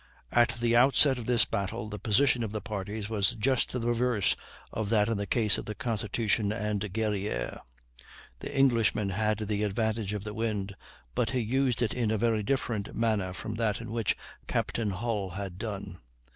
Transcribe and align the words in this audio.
At 0.31 0.55
the 0.55 0.75
outset 0.75 1.19
of 1.19 1.27
this 1.27 1.45
battle 1.45 1.87
the 1.87 1.99
position 1.99 2.41
of 2.43 2.51
the 2.53 2.59
parties 2.59 3.07
was 3.07 3.33
just 3.33 3.71
the 3.71 3.81
reverse 3.81 4.35
of 4.73 4.89
that 4.89 5.07
in 5.07 5.15
the 5.19 5.27
case 5.27 5.59
of 5.59 5.65
the 5.65 5.75
Constitution 5.75 6.51
and 6.51 6.81
Guerrière: 6.81 7.59
the 8.39 8.51
Englishman 8.51 9.09
had 9.11 9.37
the 9.37 9.61
advantage 9.61 10.13
of 10.13 10.23
the 10.23 10.33
wind, 10.33 10.75
but 11.13 11.29
he 11.29 11.39
used 11.39 11.83
it 11.83 11.93
in 11.93 12.09
a 12.09 12.17
very 12.17 12.41
different 12.41 12.95
manner 12.95 13.31
from 13.31 13.53
that 13.57 13.79
in 13.79 13.91
which 13.91 14.17
Captain 14.47 14.89
Hull 14.89 15.29
had 15.29 15.59
done. 15.59 15.99